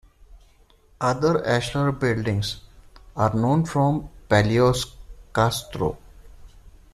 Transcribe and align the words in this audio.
Other 0.99 1.43
ashlar-buildings 1.45 2.61
are 3.15 3.35
known 3.35 3.65
from 3.65 4.09
Palaeokastro. 4.29 5.95